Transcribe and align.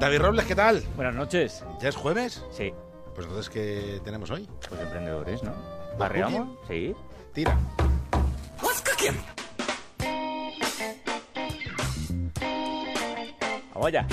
David 0.00 0.20
Robles, 0.20 0.46
¿qué 0.46 0.54
tal? 0.54 0.82
Buenas 0.96 1.14
noches. 1.14 1.62
¿Ya 1.78 1.90
es 1.90 1.94
jueves? 1.94 2.42
Sí. 2.50 2.72
Pues 3.14 3.26
entonces, 3.26 3.50
¿qué 3.50 4.00
tenemos 4.02 4.30
hoy? 4.30 4.48
Pues 4.66 4.80
emprendedores, 4.80 5.42
¿no? 5.42 5.52
¿Barreamos? 5.98 6.56
Sí. 6.66 6.96
Tira. 7.34 7.54
Vamos 13.74 13.88
allá. 13.88 14.06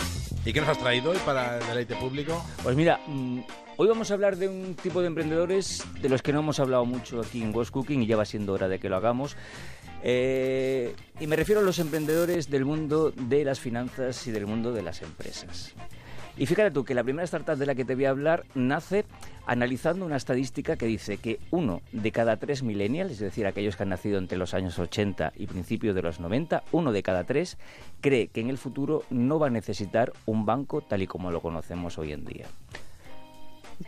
¿Y 0.44 0.52
qué 0.52 0.60
nos 0.60 0.70
has 0.70 0.78
traído 0.78 1.12
hoy 1.12 1.18
para 1.26 1.58
el 1.58 1.68
deleite 1.68 1.96
público? 1.96 2.44
Pues 2.64 2.76
mira, 2.76 3.00
mm, 3.08 3.40
hoy 3.78 3.88
vamos 3.88 4.10
a 4.10 4.16
hablar 4.16 4.38
de 4.38 4.50
un 4.50 4.76
tipo 4.76 5.02
de 5.02 5.08
emprendedores 5.08 5.84
de 6.02 6.10
los 6.10 6.22
que 6.22 6.34
no 6.34 6.40
hemos 6.40 6.60
hablado 6.60 6.86
mucho 6.86 7.22
aquí 7.22 7.42
en 7.42 7.52
Ghost 7.52 7.72
Cooking 7.72 8.02
y 8.02 8.08
ya 8.08 8.18
va 8.18 8.26
siendo 8.26 8.54
hora 8.54 8.68
de 8.68 8.80
que 8.80 8.90
lo 8.90 8.98
hagamos. 8.98 9.38
Eh, 10.04 10.96
y 11.20 11.28
me 11.28 11.36
refiero 11.36 11.62
a 11.62 11.64
los 11.64 11.80
emprendedores 11.80 12.50
del 12.50 12.66
mundo 12.66 13.12
de 13.12 13.46
las 13.46 13.60
finanzas 13.60 14.26
y 14.28 14.32
del 14.32 14.48
mundo 14.48 14.72
de 14.74 14.82
las 14.82 15.02
empresas. 15.02 15.74
Y 16.38 16.46
fíjate 16.46 16.70
tú 16.70 16.84
que 16.84 16.94
la 16.94 17.04
primera 17.04 17.24
startup 17.26 17.56
de 17.56 17.66
la 17.66 17.74
que 17.74 17.84
te 17.84 17.96
voy 17.96 18.06
a 18.06 18.12
hablar 18.12 18.46
nace 18.54 19.06
analizando 19.48 20.06
una 20.06 20.18
estadística 20.18 20.76
que 20.76 20.86
dice 20.86 21.18
que 21.18 21.40
uno 21.50 21.82
de 21.92 22.12
cada 22.12 22.38
tres 22.38 22.62
millennials, 22.62 23.14
es 23.14 23.20
decir, 23.20 23.48
aquellos 23.48 23.76
que 23.76 23.84
han 23.84 23.90
nacido 23.90 24.20
entre 24.20 24.38
los 24.38 24.54
años 24.54 24.78
80 24.78 25.34
y 25.36 25.48
principios 25.48 25.96
de 25.96 26.04
los 26.04 26.20
90, 26.20 26.64
uno 26.72 26.92
de 26.92 27.02
cada 27.02 27.24
tres 27.24 27.58
cree 28.02 28.28
que 28.28 28.42
en 28.42 28.50
el 28.50 28.60
futuro 28.60 29.04
no 29.10 29.40
va 29.40 29.48
a 29.48 29.52
necesitar 29.52 30.14
un 30.26 30.46
banco 30.46 30.82
tal 30.82 31.02
y 31.02 31.08
como 31.08 31.32
lo 31.32 31.42
conocemos 31.42 31.98
hoy 31.98 32.12
en 32.12 32.26
día. 32.26 32.46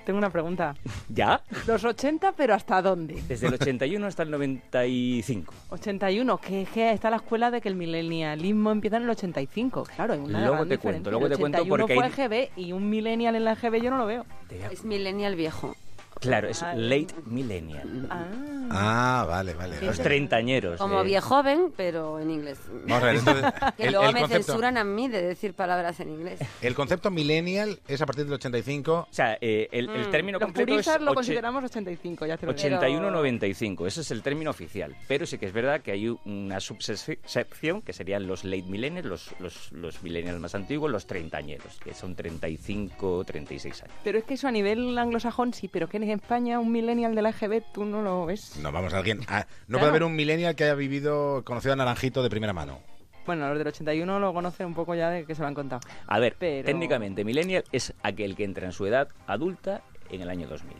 Tengo 0.05 0.17
una 0.19 0.29
pregunta. 0.29 0.75
¿Ya? 1.09 1.41
Los 1.67 1.83
80, 1.83 2.33
pero 2.33 2.53
¿hasta 2.53 2.81
dónde? 2.81 3.21
Desde 3.27 3.47
el 3.47 3.55
81 3.55 4.05
hasta 4.05 4.23
el 4.23 4.31
95. 4.31 5.53
81, 5.69 6.37
que, 6.37 6.67
que 6.73 6.91
está 6.91 7.09
la 7.09 7.17
escuela 7.17 7.51
de 7.51 7.59
que 7.61 7.69
el 7.69 7.75
milenialismo 7.75 8.71
empieza 8.71 8.97
en 8.97 9.03
el 9.03 9.09
85. 9.09 9.83
Claro, 9.95 10.13
hay 10.13 10.19
una 10.19 10.39
Luego 10.41 10.55
gran 10.55 10.67
te 10.69 10.75
diferencia. 10.77 10.91
cuento, 10.91 11.09
luego 11.11 11.25
El 11.25 11.31
te 11.33 11.37
cuento 11.39 11.57
81 11.59 11.69
porque 11.87 11.95
fue 11.95 12.05
hay- 12.05 12.11
EGB 12.47 12.59
y 12.59 12.71
un 12.71 12.89
millennial 12.89 13.35
en 13.35 13.45
la 13.45 13.53
EGB 13.53 13.81
yo 13.81 13.89
no 13.91 13.97
lo 13.97 14.05
veo. 14.05 14.25
Es 14.71 14.83
millennial 14.83 15.35
viejo. 15.35 15.75
Claro, 16.19 16.49
es 16.49 16.61
Ah, 16.63 16.73
late 16.75 17.13
millennial. 17.25 18.07
Ah. 18.09 18.25
Ah, 18.71 19.25
vale, 19.27 19.53
vale. 19.53 19.81
Los 19.81 19.97
treintañeros. 19.99 20.79
Como 20.79 21.01
eh. 21.01 21.05
viejoven, 21.05 21.73
pero 21.75 22.19
en 22.19 22.29
inglés. 22.31 22.59
Vamos 22.87 23.03
a 23.03 23.05
ver, 23.05 23.15
entonces, 23.17 23.45
Que 23.77 23.83
el, 23.85 23.91
luego 23.93 24.07
el 24.07 24.13
me 24.13 24.19
concepto, 24.21 24.43
censuran 24.45 24.77
a 24.77 24.83
mí 24.83 25.07
de 25.07 25.21
decir 25.21 25.53
palabras 25.53 25.99
en 25.99 26.09
inglés. 26.09 26.39
el 26.61 26.75
concepto 26.75 27.11
millennial 27.11 27.79
es 27.87 28.01
a 28.01 28.05
partir 28.05 28.25
del 28.25 28.33
85. 28.33 28.93
O 28.93 29.13
sea, 29.13 29.37
eh, 29.41 29.67
el, 29.71 29.89
el 29.89 30.07
Mm. 30.07 30.11
término 30.11 30.39
Los 30.39 30.47
completo 30.47 30.71
es 30.71 30.75
puristas 30.85 31.01
lo 31.01 31.13
consideramos 31.13 31.63
85, 31.63 32.25
ya 32.25 32.37
te 32.37 32.45
lo 32.45 32.53
digo. 32.53 32.67
81-95, 32.79 33.87
ese 33.87 34.01
es 34.01 34.11
el 34.11 34.21
término 34.21 34.49
oficial. 34.51 34.95
Pero 35.07 35.25
sí 35.25 35.37
que 35.37 35.45
es 35.45 35.53
verdad 35.53 35.81
que 35.81 35.91
hay 35.91 36.07
una 36.25 36.59
subsección 36.59 37.81
que 37.81 37.93
serían 37.93 38.27
los 38.27 38.43
late 38.43 38.63
millennials, 38.63 39.05
los, 39.05 39.31
los, 39.39 39.71
los 39.71 40.03
millennials 40.03 40.39
más 40.39 40.55
antiguos, 40.55 40.91
los 40.91 41.05
treintañeros, 41.07 41.79
que 41.83 41.93
son 41.93 42.15
35, 42.15 43.23
36 43.25 43.83
años. 43.83 43.95
Pero 44.03 44.17
es 44.19 44.23
que 44.23 44.33
eso 44.35 44.47
a 44.47 44.51
nivel 44.51 44.97
anglosajón 44.97 45.53
sí, 45.53 45.67
pero 45.67 45.87
que 45.87 45.97
en 45.97 46.03
España 46.09 46.59
un 46.59 46.71
millennial 46.71 47.15
de 47.15 47.21
la 47.21 47.29
EGB 47.29 47.63
tú 47.73 47.85
no 47.85 48.01
lo 48.01 48.25
ves. 48.25 48.58
No, 48.61 48.71
vamos, 48.71 48.93
alguien. 48.93 49.21
ah, 49.27 49.45
no 49.67 49.77
Claro. 49.77 49.79
puede 49.79 49.89
haber 49.89 50.03
un 50.03 50.15
millennial 50.15 50.55
que 50.55 50.63
haya 50.65 50.75
vivido, 50.75 51.43
conocido 51.43 51.73
a 51.73 51.75
Naranjito 51.75 52.21
de 52.23 52.29
primera 52.29 52.53
mano. 52.53 52.79
Bueno, 53.25 53.47
los 53.49 53.57
del 53.59 53.67
81 53.67 54.19
lo 54.19 54.33
conocen 54.33 54.65
un 54.67 54.73
poco 54.73 54.95
ya 54.95 55.09
de 55.11 55.25
que 55.25 55.35
se 55.35 55.41
lo 55.41 55.47
han 55.47 55.53
contado. 55.53 55.81
A 56.07 56.19
ver, 56.19 56.35
Pero- 56.39 56.65
técnicamente, 56.65 57.23
millennial 57.23 57.63
es 57.71 57.93
aquel 58.01 58.35
que 58.35 58.43
entra 58.43 58.65
en 58.65 58.71
su 58.71 58.85
edad 58.87 59.07
adulta 59.27 59.81
en 60.09 60.21
el 60.21 60.29
año 60.29 60.47
2000. 60.47 60.75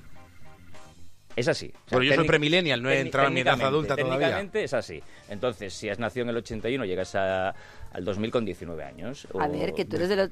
Es 1.36 1.48
así. 1.48 1.68
O 1.68 1.90
sea, 1.90 1.98
Bueno, 2.00 2.10
yo 2.10 2.16
soy 2.16 2.28
premillennial, 2.28 2.82
no 2.82 2.90
he 2.90 3.00
entrado 3.00 3.28
en 3.28 3.34
mi 3.36 3.42
edad 3.42 3.52
técnicamente- 3.54 3.66
adulta 3.78 3.96
todavía. 3.96 4.18
Técnicamente 4.20 4.64
es 4.64 4.74
así. 4.74 5.02
Entonces, 5.30 5.74
si 5.74 5.88
has 5.90 6.00
nacido 6.00 6.24
en 6.24 6.30
el 6.30 6.38
81, 6.38 6.86
llegas 6.86 7.16
a- 7.16 7.50
al 7.94 8.04
2000 8.04 8.32
con 8.32 8.44
19 8.46 8.84
años. 8.84 9.28
A 9.40 9.48
ver, 9.48 9.74
que 9.74 9.86
tú 9.86 9.96
eres 9.98 10.10
de, 10.10 10.16
lo- 10.16 10.30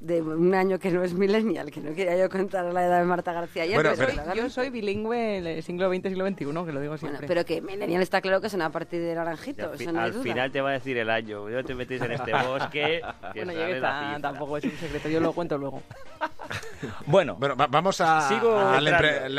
de 0.00 0.22
un 0.22 0.54
año 0.54 0.78
que 0.78 0.90
no 0.90 1.02
es 1.04 1.12
millennial, 1.12 1.70
que 1.70 1.80
no 1.80 1.94
quería 1.94 2.16
yo 2.16 2.28
contar 2.30 2.64
la 2.72 2.86
edad 2.86 3.00
de 3.00 3.04
Marta 3.04 3.32
García 3.34 3.64
ayer. 3.64 3.74
Bueno, 3.74 3.90
pero 3.96 4.08
pero- 4.08 4.22
claro. 4.22 4.34
Yo 4.42 4.48
soy 4.48 4.70
bilingüe 4.70 5.42
del 5.42 5.62
siglo 5.62 5.90
XX, 5.92 6.02
siglo 6.08 6.26
XXI, 6.26 6.36
que 6.36 6.44
lo 6.52 6.62
digo 6.62 6.72
Bueno, 6.80 6.96
siempre. 6.98 7.26
pero 7.28 7.44
que 7.44 7.60
millennial 7.60 8.00
está 8.02 8.20
claro 8.22 8.40
que 8.40 8.48
son 8.48 8.62
a 8.62 8.70
partir 8.70 9.00
de 9.02 9.14
naranjito, 9.14 9.70
fi- 9.76 9.86
no 9.86 10.00
hay 10.00 10.06
al 10.06 10.12
duda. 10.12 10.22
final 10.22 10.50
te 10.52 10.60
va 10.62 10.70
a 10.70 10.72
decir 10.72 10.96
el 10.96 11.10
año. 11.10 11.48
No 11.48 11.64
te 11.64 11.74
metes 11.74 12.00
en 12.00 12.12
este 12.12 12.32
bosque. 12.32 13.02
que 13.34 13.44
bueno, 13.44 13.52
cifra. 13.74 14.18
tampoco 14.22 14.56
es 14.56 14.64
un 14.64 14.70
secreto, 14.72 15.08
yo 15.10 15.20
lo 15.20 15.32
cuento 15.34 15.58
luego. 15.58 15.82
Bueno, 17.06 17.36
Bueno, 17.38 17.56
va- 17.56 17.66
vamos 17.66 18.00
a, 18.00 18.22
Sigo 18.28 18.58
empre- 18.58 18.78
entrando. 18.88 19.26
el, 19.26 19.34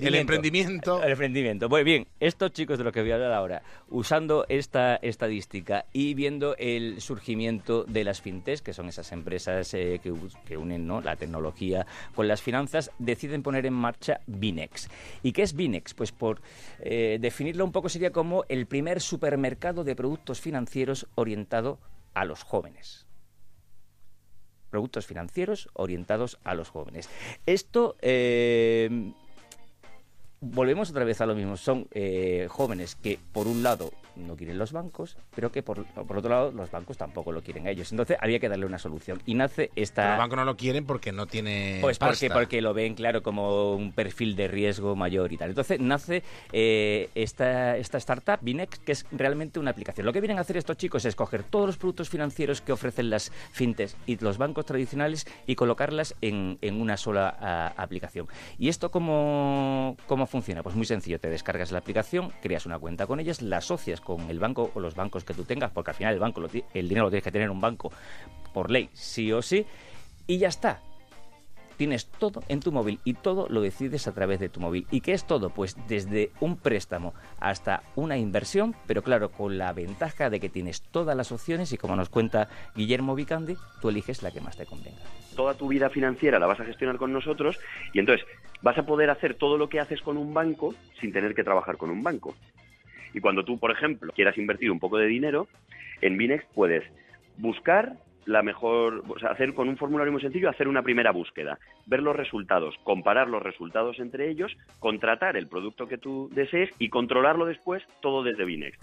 el 0.00 0.14
Emprendimiento. 0.14 1.02
El 1.02 1.12
emprendimiento. 1.12 1.68
Pues 1.68 1.84
bien, 1.84 2.06
estos 2.20 2.52
chicos 2.52 2.78
de 2.78 2.84
los 2.84 2.92
que 2.92 3.02
voy 3.02 3.12
a 3.12 3.14
hablar 3.14 3.32
ahora, 3.32 3.62
usando 3.88 4.46
esta 4.48 4.96
estadística 4.96 5.86
y 5.92 6.14
viendo 6.14 6.56
el 6.56 7.00
surgimiento 7.00 7.84
de 7.84 8.04
las 8.04 8.20
fintechs, 8.20 8.62
que 8.62 8.72
son 8.72 8.88
esas 8.88 9.12
empresas 9.12 9.72
eh, 9.74 10.00
que, 10.02 10.12
que 10.46 10.56
unen 10.56 10.86
¿no? 10.86 11.00
la 11.00 11.16
tecnología 11.16 11.86
con 12.14 12.28
las 12.28 12.42
finanzas, 12.42 12.90
deciden 12.98 13.42
poner 13.42 13.66
en 13.66 13.74
marcha 13.74 14.20
Binex. 14.26 14.88
¿Y 15.22 15.32
qué 15.32 15.42
es 15.42 15.54
Binex? 15.54 15.94
Pues 15.94 16.12
por 16.12 16.40
eh, 16.80 17.18
definirlo 17.20 17.64
un 17.64 17.72
poco 17.72 17.88
sería 17.88 18.10
como 18.10 18.44
el 18.48 18.66
primer 18.66 19.00
supermercado 19.00 19.84
de 19.84 19.96
productos 19.96 20.40
financieros 20.40 21.06
orientado 21.14 21.78
a 22.14 22.24
los 22.24 22.42
jóvenes 22.42 23.06
productos 24.74 25.06
financieros 25.06 25.68
orientados 25.74 26.40
a 26.42 26.56
los 26.56 26.68
jóvenes. 26.68 27.08
Esto, 27.46 27.94
eh, 28.02 29.12
volvemos 30.44 30.90
otra 30.90 31.04
vez 31.04 31.20
a 31.20 31.26
lo 31.26 31.34
mismo, 31.34 31.56
son 31.56 31.88
eh, 31.92 32.46
jóvenes 32.48 32.94
que 32.94 33.18
por 33.32 33.46
un 33.46 33.62
lado 33.62 33.92
no 34.16 34.36
quieren 34.36 34.58
los 34.58 34.72
bancos, 34.72 35.16
pero 35.34 35.50
que 35.50 35.62
por, 35.62 35.84
por 35.86 36.18
otro 36.18 36.30
lado 36.30 36.52
los 36.52 36.70
bancos 36.70 36.96
tampoco 36.96 37.32
lo 37.32 37.42
quieren 37.42 37.66
a 37.66 37.70
ellos. 37.70 37.90
Entonces 37.92 38.16
había 38.20 38.38
que 38.38 38.48
darle 38.48 38.66
una 38.66 38.78
solución. 38.78 39.20
Y 39.26 39.34
nace 39.34 39.70
esta... 39.76 40.10
Los 40.10 40.18
bancos 40.18 40.36
no 40.36 40.44
lo 40.44 40.56
quieren 40.56 40.86
porque 40.86 41.12
no 41.12 41.26
tiene. 41.26 41.78
Pues 41.80 41.98
porque, 41.98 42.28
pasta. 42.28 42.34
porque 42.34 42.62
lo 42.62 42.74
ven, 42.74 42.94
claro, 42.94 43.22
como 43.22 43.74
un 43.74 43.92
perfil 43.92 44.36
de 44.36 44.48
riesgo 44.48 44.96
mayor 44.96 45.32
y 45.32 45.36
tal. 45.36 45.50
Entonces 45.50 45.80
nace 45.80 46.22
eh, 46.52 47.10
esta, 47.14 47.76
esta 47.76 47.98
startup, 47.98 48.38
Binex, 48.40 48.78
que 48.80 48.92
es 48.92 49.06
realmente 49.12 49.58
una 49.58 49.70
aplicación. 49.70 50.06
Lo 50.06 50.12
que 50.12 50.20
vienen 50.20 50.38
a 50.38 50.42
hacer 50.42 50.56
estos 50.56 50.76
chicos 50.76 51.04
es 51.04 51.14
coger 51.14 51.42
todos 51.42 51.66
los 51.66 51.76
productos 51.76 52.08
financieros 52.08 52.60
que 52.60 52.72
ofrecen 52.72 53.10
las 53.10 53.30
fintechs 53.52 53.96
y 54.06 54.16
los 54.18 54.38
bancos 54.38 54.66
tradicionales 54.66 55.26
y 55.46 55.54
colocarlas 55.54 56.14
en, 56.20 56.58
en 56.60 56.80
una 56.80 56.96
sola 56.96 57.74
aplicación. 57.76 58.26
¿Y 58.58 58.68
esto 58.68 58.90
cómo, 58.90 59.96
cómo 60.06 60.26
funciona? 60.26 60.62
Pues 60.62 60.76
muy 60.76 60.86
sencillo, 60.86 61.18
te 61.18 61.28
descargas 61.28 61.72
la 61.72 61.78
aplicación, 61.78 62.32
creas 62.42 62.66
una 62.66 62.78
cuenta 62.78 63.06
con 63.06 63.20
ellas, 63.20 63.42
la 63.42 63.58
asocias 63.58 64.00
con 64.04 64.30
el 64.30 64.38
banco 64.38 64.70
o 64.74 64.80
los 64.80 64.94
bancos 64.94 65.24
que 65.24 65.34
tú 65.34 65.44
tengas, 65.44 65.70
porque 65.70 65.90
al 65.90 65.96
final 65.96 66.14
el, 66.14 66.20
banco 66.20 66.42
el 66.74 66.88
dinero 66.88 67.06
lo 67.06 67.10
tienes 67.10 67.24
que 67.24 67.32
tener 67.32 67.46
en 67.46 67.52
un 67.52 67.60
banco 67.60 67.90
por 68.52 68.70
ley, 68.70 68.88
sí 68.92 69.32
o 69.32 69.42
sí, 69.42 69.66
y 70.26 70.38
ya 70.38 70.48
está. 70.48 70.80
Tienes 71.76 72.06
todo 72.06 72.44
en 72.46 72.60
tu 72.60 72.70
móvil 72.70 73.00
y 73.02 73.14
todo 73.14 73.48
lo 73.48 73.60
decides 73.60 74.06
a 74.06 74.12
través 74.12 74.38
de 74.38 74.48
tu 74.48 74.60
móvil. 74.60 74.86
¿Y 74.92 75.00
qué 75.00 75.12
es 75.12 75.26
todo? 75.26 75.50
Pues 75.50 75.76
desde 75.88 76.30
un 76.38 76.56
préstamo 76.56 77.14
hasta 77.40 77.82
una 77.96 78.16
inversión, 78.16 78.76
pero 78.86 79.02
claro, 79.02 79.32
con 79.32 79.58
la 79.58 79.72
ventaja 79.72 80.30
de 80.30 80.38
que 80.38 80.48
tienes 80.48 80.82
todas 80.82 81.16
las 81.16 81.32
opciones 81.32 81.72
y 81.72 81.76
como 81.76 81.96
nos 81.96 82.10
cuenta 82.10 82.48
Guillermo 82.76 83.16
Vicandi, 83.16 83.56
tú 83.80 83.88
eliges 83.88 84.22
la 84.22 84.30
que 84.30 84.40
más 84.40 84.56
te 84.56 84.66
convenga. 84.66 85.02
toda 85.34 85.54
tu 85.54 85.66
vida 85.66 85.90
financiera 85.90 86.38
la 86.38 86.46
vas 86.46 86.60
a 86.60 86.64
gestionar 86.64 86.96
con 86.96 87.12
nosotros 87.12 87.58
y 87.92 87.98
entonces 87.98 88.24
vas 88.62 88.78
a 88.78 88.86
poder 88.86 89.10
hacer 89.10 89.34
todo 89.34 89.58
lo 89.58 89.68
que 89.68 89.80
haces 89.80 90.00
con 90.00 90.16
un 90.16 90.32
banco 90.32 90.74
sin 91.00 91.12
tener 91.12 91.34
que 91.34 91.42
trabajar 91.42 91.76
con 91.76 91.90
un 91.90 92.04
banco. 92.04 92.36
Y 93.14 93.20
cuando 93.20 93.44
tú, 93.44 93.58
por 93.58 93.70
ejemplo, 93.70 94.12
quieras 94.14 94.36
invertir 94.36 94.70
un 94.70 94.80
poco 94.80 94.98
de 94.98 95.06
dinero, 95.06 95.48
en 96.02 96.18
Binex 96.18 96.44
puedes 96.52 96.84
buscar 97.38 97.94
la 98.26 98.42
mejor, 98.42 99.04
o 99.08 99.18
sea, 99.18 99.30
hacer 99.30 99.54
con 99.54 99.68
un 99.68 99.76
formulario 99.76 100.12
muy 100.12 100.22
sencillo, 100.22 100.48
hacer 100.48 100.68
una 100.68 100.82
primera 100.82 101.12
búsqueda, 101.12 101.58
ver 101.86 102.02
los 102.02 102.16
resultados, 102.16 102.74
comparar 102.82 103.28
los 103.28 103.42
resultados 103.42 103.98
entre 103.98 104.30
ellos, 104.30 104.56
contratar 104.80 105.36
el 105.36 105.46
producto 105.46 105.86
que 105.86 105.98
tú 105.98 106.30
desees 106.32 106.70
y 106.78 106.88
controlarlo 106.88 107.46
después 107.46 107.82
todo 108.00 108.22
desde 108.22 108.44
Binex. 108.44 108.78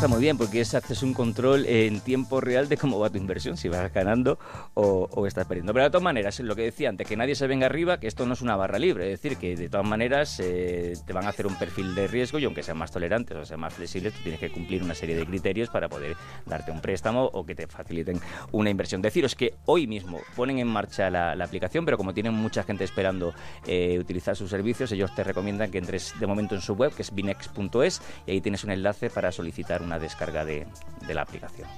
Está 0.00 0.08
muy 0.08 0.22
bien 0.22 0.38
porque 0.38 0.62
es, 0.62 0.74
haces 0.74 1.02
un 1.02 1.12
control 1.12 1.66
en 1.66 2.00
tiempo 2.00 2.40
real 2.40 2.70
de 2.70 2.78
cómo 2.78 2.98
va 2.98 3.10
tu 3.10 3.18
inversión, 3.18 3.58
si 3.58 3.68
vas 3.68 3.92
ganando 3.92 4.38
o, 4.72 5.26
estás 5.26 5.46
perdiendo. 5.46 5.74
Pero 5.74 5.84
de 5.84 5.90
todas 5.90 6.02
maneras, 6.02 6.40
lo 6.40 6.56
que 6.56 6.62
decía 6.62 6.88
antes, 6.88 7.06
que 7.06 7.18
nadie 7.18 7.34
se 7.34 7.46
venga 7.46 7.66
arriba, 7.66 8.00
que 8.00 8.06
esto 8.06 8.24
no 8.24 8.32
es 8.32 8.40
una 8.40 8.56
barra 8.56 8.78
libre, 8.78 9.12
es 9.12 9.20
decir, 9.20 9.36
que 9.36 9.56
de 9.56 9.68
todas 9.68 9.86
maneras 9.86 10.40
eh, 10.40 10.94
te 11.06 11.12
van 11.12 11.26
a 11.26 11.28
hacer 11.28 11.46
un 11.46 11.54
perfil 11.58 11.94
de 11.94 12.06
riesgo 12.06 12.38
y 12.38 12.46
aunque 12.46 12.62
sean 12.62 12.78
más 12.78 12.90
tolerantes 12.90 13.36
o 13.36 13.44
sean 13.44 13.60
más 13.60 13.74
flexibles, 13.74 14.14
tú 14.14 14.22
tienes 14.22 14.40
que 14.40 14.50
cumplir 14.50 14.82
una 14.82 14.94
serie 14.94 15.14
de 15.14 15.26
criterios 15.26 15.68
para 15.68 15.86
poder 15.90 16.16
darte 16.46 16.70
un 16.70 16.80
préstamo 16.80 17.26
o 17.26 17.44
que 17.44 17.54
te 17.54 17.66
faciliten 17.66 18.18
una 18.52 18.70
inversión. 18.70 19.02
Deciros 19.02 19.34
que 19.34 19.56
hoy 19.66 19.86
mismo 19.86 20.18
ponen 20.34 20.60
en 20.60 20.68
marcha 20.68 21.10
la, 21.10 21.32
aplicación, 21.44 21.84
pero 21.84 21.98
como 21.98 22.14
tienen 22.14 22.32
mucha 22.32 22.62
gente 22.62 22.84
esperando 22.84 23.34
eh, 23.66 23.98
utilizar 23.98 24.34
sus 24.34 24.48
servicios, 24.48 24.90
ellos 24.92 25.14
te 25.14 25.24
recomiendan 25.24 25.70
que 25.70 25.76
entres 25.76 26.14
de 26.18 26.26
momento 26.26 26.54
en 26.54 26.62
su 26.62 26.72
web, 26.72 26.90
que 26.94 27.02
es 27.02 27.14
binex.es, 27.14 28.00
y 28.26 28.30
ahí 28.30 28.40
tienes 28.40 28.64
un 28.64 28.70
enlace 28.70 29.10
para 29.10 29.30
solicitar 29.30 29.82
una 29.90 29.98
descarga 29.98 30.44
de, 30.44 30.68
de 31.04 31.14
la 31.14 31.22
aplicación. 31.22 31.68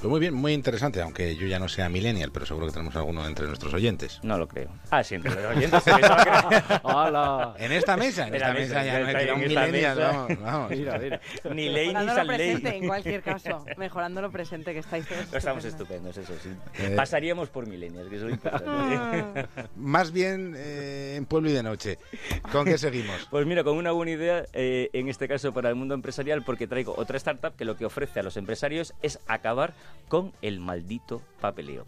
Pues 0.00 0.08
muy 0.08 0.20
bien, 0.20 0.32
muy 0.32 0.52
interesante, 0.52 1.02
aunque 1.02 1.34
yo 1.34 1.48
ya 1.48 1.58
no 1.58 1.66
sea 1.68 1.88
millennial, 1.88 2.30
pero 2.32 2.46
seguro 2.46 2.66
que 2.66 2.72
tenemos 2.72 2.94
alguno 2.94 3.26
entre 3.26 3.48
nuestros 3.48 3.74
oyentes. 3.74 4.20
No 4.22 4.38
lo 4.38 4.46
creo. 4.46 4.68
Ah, 4.90 5.02
sí, 5.02 5.16
entre 5.16 5.34
los 5.34 5.44
oyentes. 5.56 5.82
sí, 5.82 5.90
no 5.90 6.16
creo. 6.16 6.80
¡Hala! 6.84 7.54
En 7.58 7.72
esta 7.72 7.96
mesa, 7.96 8.22
en 8.22 8.28
En 8.28 8.34
esta 8.36 8.52
mesa 8.52 8.74
mesa, 8.80 8.84
ya 8.84 9.00
no 9.00 9.18
hay 9.18 9.30
un 9.30 9.40
millennial, 9.40 9.98
vamos, 9.98 10.40
vamos. 10.40 10.70
Mira, 10.70 10.98
mira. 10.98 11.20
Ni 11.52 11.68
ley 11.68 11.88
ni 11.88 11.94
Mejorando 11.94 12.12
lo 12.12 12.14
san 12.14 12.26
ley. 12.28 12.36
presente, 12.36 12.76
en 12.76 12.86
cualquier 12.86 13.22
caso. 13.22 13.64
Mejorando 13.76 14.22
lo 14.22 14.30
presente, 14.30 14.72
que 14.72 14.78
estáis 14.78 15.04
todos 15.08 15.34
Estamos 15.34 15.64
estupendos. 15.64 16.16
eso 16.16 16.32
sí. 16.44 16.50
Eh. 16.78 16.92
Pasaríamos 16.94 17.48
por 17.48 17.66
milenios, 17.66 18.06
que 18.08 18.14
es 18.16 18.22
lo 18.22 18.30
importante. 18.30 19.48
Más 19.74 20.12
bien 20.12 20.54
eh, 20.56 21.14
en 21.16 21.26
pueblo 21.26 21.50
y 21.50 21.54
de 21.54 21.64
noche. 21.64 21.98
¿Con 22.52 22.66
qué 22.66 22.78
seguimos? 22.78 23.26
Pues 23.30 23.44
mira, 23.46 23.64
con 23.64 23.76
una 23.76 23.90
buena 23.90 24.12
idea, 24.12 24.44
eh, 24.52 24.90
en 24.92 25.08
este 25.08 25.26
caso 25.26 25.52
para 25.52 25.68
el 25.70 25.74
mundo 25.74 25.94
empresarial, 25.94 26.44
porque 26.44 26.68
traigo 26.68 26.94
otra 26.96 27.16
startup 27.16 27.56
que 27.56 27.64
lo 27.64 27.76
que 27.76 27.84
ofrece 27.84 28.20
a 28.20 28.22
los 28.22 28.36
empresarios 28.36 28.94
es 29.02 29.18
acabar 29.26 29.74
con 30.08 30.32
el 30.42 30.60
maldito 30.60 31.22
papeleo. 31.40 31.84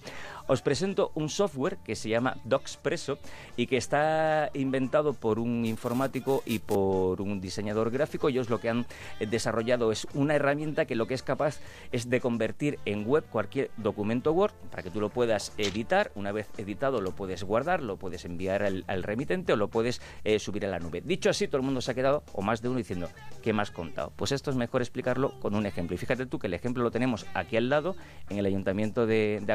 Os 0.50 0.62
presento 0.62 1.12
un 1.14 1.28
software 1.28 1.78
que 1.78 1.94
se 1.94 2.08
llama 2.08 2.36
Docspresso 2.42 3.20
y 3.56 3.68
que 3.68 3.76
está 3.76 4.50
inventado 4.52 5.12
por 5.12 5.38
un 5.38 5.64
informático 5.64 6.42
y 6.44 6.58
por 6.58 7.20
un 7.20 7.40
diseñador 7.40 7.92
gráfico. 7.92 8.28
Ellos 8.28 8.50
lo 8.50 8.58
que 8.58 8.68
han 8.68 8.84
desarrollado 9.20 9.92
es 9.92 10.08
una 10.12 10.34
herramienta 10.34 10.86
que 10.86 10.96
lo 10.96 11.06
que 11.06 11.14
es 11.14 11.22
capaz 11.22 11.60
es 11.92 12.10
de 12.10 12.20
convertir 12.20 12.80
en 12.84 13.06
web 13.06 13.22
cualquier 13.30 13.70
documento 13.76 14.32
Word 14.32 14.52
para 14.72 14.82
que 14.82 14.90
tú 14.90 15.00
lo 15.00 15.10
puedas 15.10 15.52
editar. 15.56 16.10
Una 16.16 16.32
vez 16.32 16.48
editado 16.58 17.00
lo 17.00 17.12
puedes 17.12 17.44
guardar, 17.44 17.80
lo 17.80 17.96
puedes 17.96 18.24
enviar 18.24 18.64
al, 18.64 19.02
remitente 19.04 19.52
o 19.52 19.56
lo 19.56 19.68
puedes 19.68 20.02
eh, 20.24 20.40
subir 20.40 20.66
a 20.66 20.68
la 20.68 20.80
nube. 20.80 21.00
Dicho 21.00 21.30
así, 21.30 21.46
todo 21.46 21.58
el 21.58 21.64
mundo 21.64 21.80
se 21.80 21.92
ha 21.92 21.94
quedado, 21.94 22.24
o 22.32 22.42
más 22.42 22.60
de 22.60 22.70
uno, 22.70 22.78
diciendo, 22.78 23.08
¿qué 23.40 23.52
has 23.52 23.70
contado? 23.70 24.12
Pues 24.16 24.32
esto 24.32 24.50
es 24.50 24.56
mejor 24.56 24.82
explicarlo 24.82 25.38
con 25.38 25.54
un 25.54 25.64
ejemplo. 25.64 25.94
Y 25.94 25.98
fíjate 25.98 26.26
tú 26.26 26.40
que 26.40 26.48
el 26.48 26.54
ejemplo 26.54 26.82
lo 26.82 26.90
tenemos 26.90 27.24
aquí 27.34 27.56
al 27.56 27.68
lado, 27.68 27.94
en 28.28 28.38
el 28.38 28.46
ayuntamiento 28.46 29.06
de, 29.06 29.40
de 29.40 29.52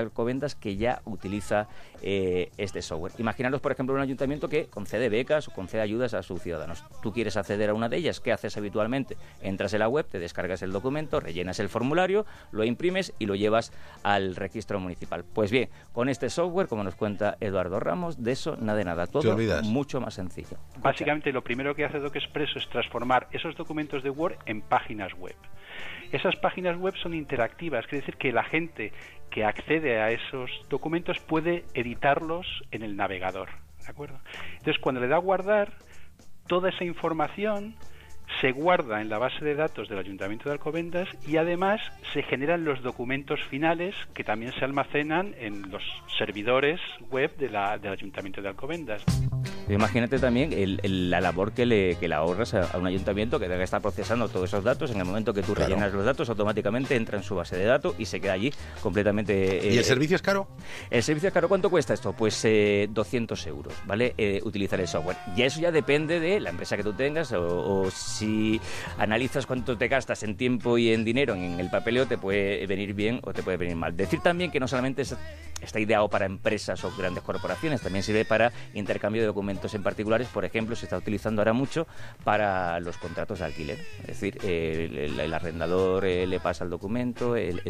que 0.61 0.77
ya 0.77 0.84
utiliza 1.05 1.67
eh, 2.01 2.51
este 2.57 2.81
software. 2.81 3.13
Imaginaros, 3.17 3.61
por 3.61 3.71
ejemplo, 3.71 3.95
un 3.95 4.01
ayuntamiento 4.01 4.49
que 4.49 4.67
concede 4.67 5.09
becas 5.09 5.47
o 5.47 5.51
concede 5.51 5.81
ayudas 5.81 6.13
a 6.13 6.23
sus 6.23 6.41
ciudadanos. 6.41 6.83
Tú 7.01 7.11
quieres 7.11 7.37
acceder 7.37 7.69
a 7.69 7.73
una 7.73 7.89
de 7.89 7.97
ellas, 7.97 8.19
¿qué 8.19 8.31
haces 8.31 8.57
habitualmente? 8.57 9.17
Entras 9.41 9.73
en 9.73 9.79
la 9.79 9.87
web, 9.87 10.05
te 10.05 10.19
descargas 10.19 10.61
el 10.61 10.71
documento, 10.71 11.19
rellenas 11.19 11.59
el 11.59 11.69
formulario, 11.69 12.25
lo 12.51 12.63
imprimes 12.63 13.13
y 13.19 13.25
lo 13.25 13.35
llevas 13.35 13.71
al 14.03 14.35
registro 14.35 14.79
municipal. 14.79 15.23
Pues 15.23 15.51
bien, 15.51 15.69
con 15.93 16.09
este 16.09 16.29
software, 16.29 16.67
como 16.67 16.83
nos 16.83 16.95
cuenta 16.95 17.37
Eduardo 17.39 17.79
Ramos, 17.79 18.23
de 18.23 18.31
eso 18.31 18.55
nada 18.57 18.77
de 18.77 18.85
nada. 18.85 19.07
Todo 19.07 19.37
mucho 19.63 20.01
más 20.01 20.13
sencillo. 20.13 20.57
Básicamente 20.77 21.31
lo 21.31 21.43
primero 21.43 21.75
que 21.75 21.85
hace 21.85 21.99
DocExpresso 21.99 22.59
es 22.59 22.69
transformar 22.69 23.27
esos 23.31 23.55
documentos 23.55 24.03
de 24.03 24.09
Word 24.09 24.35
en 24.45 24.61
páginas 24.61 25.13
web. 25.13 25.35
Esas 26.11 26.35
páginas 26.37 26.77
web 26.77 26.95
son 27.01 27.13
interactivas, 27.13 27.85
quiere 27.87 28.01
decir 28.01 28.15
que 28.17 28.31
la 28.31 28.43
gente 28.43 28.93
que 29.29 29.43
accede 29.43 30.01
a 30.01 30.11
esos 30.11 30.49
documentos 30.69 31.19
puede 31.19 31.65
editarlos 31.73 32.45
en 32.71 32.83
el 32.83 32.95
navegador. 32.95 33.49
¿De 33.83 33.91
acuerdo? 33.91 34.19
Entonces, 34.53 34.79
cuando 34.81 35.01
le 35.01 35.07
da 35.07 35.17
guardar, 35.17 35.73
toda 36.47 36.69
esa 36.69 36.83
información 36.83 37.75
se 38.41 38.51
guarda 38.51 39.01
en 39.01 39.09
la 39.09 39.17
base 39.17 39.43
de 39.43 39.55
datos 39.55 39.87
del 39.89 39.99
Ayuntamiento 39.99 40.49
de 40.49 40.53
Alcobendas 40.53 41.07
y 41.27 41.37
además 41.37 41.79
se 42.13 42.23
generan 42.23 42.65
los 42.65 42.81
documentos 42.81 43.39
finales 43.49 43.95
que 44.13 44.23
también 44.23 44.51
se 44.53 44.65
almacenan 44.65 45.33
en 45.39 45.69
los 45.71 45.83
servidores 46.17 46.79
web 47.11 47.35
de 47.37 47.49
la- 47.49 47.77
del 47.77 47.93
Ayuntamiento 47.93 48.41
de 48.41 48.49
Alcobendas. 48.49 49.03
Imagínate 49.67 50.19
también 50.19 50.53
el- 50.53 50.79
el- 50.83 51.09
la 51.09 51.19
labor 51.21 51.51
que 51.53 51.65
le, 51.65 51.95
que 51.95 52.07
le 52.07 52.13
ahorras 52.13 52.53
a, 52.53 52.65
a 52.71 52.77
un 52.77 52.85
ayuntamiento 52.85 53.39
que 53.39 53.47
debe 53.47 53.63
estar 53.63 53.81
procesando 53.81 54.27
todos 54.29 54.49
esos 54.49 54.63
datos. 54.63 54.91
En 54.91 54.99
el 54.99 55.05
momento 55.05 55.33
que 55.33 55.41
tú 55.41 55.53
Claro. 55.55 55.69
rellenas 55.69 55.91
los 55.93 56.05
datos, 56.05 56.29
automáticamente 56.29 56.95
entra 56.95 57.17
en 57.17 57.23
su 57.23 57.33
base 57.35 57.57
de 57.57 57.65
datos 57.65 57.95
y 57.97 58.05
se 58.05 58.21
queda 58.21 58.33
allí 58.33 58.51
completamente. 58.81 59.33
¿Y 59.63 59.75
eh, 59.75 59.77
el 59.79 59.83
servicio 59.83 60.15
es 60.17 60.21
caro? 60.21 60.47
El 60.91 61.01
servicio 61.01 61.31
caro, 61.33 61.47
¿cuánto 61.49 61.71
cuesta 61.71 61.95
esto? 61.95 62.13
Pues 62.13 62.45
eh, 62.45 62.87
200 62.91 63.47
euros, 63.47 63.73
¿vale? 63.87 64.13
Eh, 64.19 64.39
utilizar 64.43 64.79
el 64.79 64.87
software. 64.87 65.17
Y 65.35 65.41
eso 65.41 65.59
ya 65.59 65.71
depende 65.71 66.19
de 66.19 66.39
la 66.39 66.51
empresa 66.51 66.77
que 66.77 66.83
tú 66.83 66.93
tengas 66.93 67.31
o, 67.33 67.81
o 67.81 67.89
si 68.15 68.59
analizas 68.97 69.45
cuánto 69.45 69.77
te 69.77 69.87
gastas 69.87 70.23
en 70.23 70.37
tiempo 70.37 70.77
y 70.77 70.91
en 70.91 71.03
dinero 71.03 71.35
en 71.35 71.59
el 71.59 71.69
papeleo, 71.69 72.07
te 72.07 72.17
puede 72.17 72.65
venir 72.67 72.93
bien 72.93 73.19
o 73.23 73.33
te 73.33 73.43
puede 73.43 73.57
venir 73.57 73.75
mal. 73.75 73.95
Decir 73.95 74.21
también 74.21 74.51
que 74.51 74.59
no 74.59 74.67
solamente 74.67 75.01
es- 75.01 75.15
está 75.61 75.79
ideado 75.79 76.09
para 76.09 76.25
empresas 76.25 76.83
o 76.83 76.95
grandes 76.95 77.23
corporaciones, 77.23 77.81
también 77.81 78.03
sirve 78.03 78.25
para 78.25 78.51
intercambio 78.73 79.21
de 79.21 79.27
documentos 79.27 79.73
en 79.73 79.83
particulares. 79.83 80.27
Por 80.27 80.45
ejemplo, 80.45 80.75
se 80.75 80.85
está 80.85 80.97
utilizando 80.97 81.41
ahora 81.41 81.53
mucho 81.53 81.87
para 82.23 82.79
los 82.79 82.97
contratos 82.97 83.39
de 83.39 83.45
alquiler. 83.45 83.79
Es 84.01 84.19
decir, 84.19 84.37
el, 84.43 85.33
arrendador 85.33 86.05
eh, 86.05 86.27
le 86.27 86.39
pasa 86.39 86.63
el 86.63 86.69
documento, 86.69 87.35
el, 87.35 87.61